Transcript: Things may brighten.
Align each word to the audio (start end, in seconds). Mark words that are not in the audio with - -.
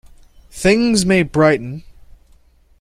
Things 0.49 1.05
may 1.05 1.21
brighten. 1.21 1.83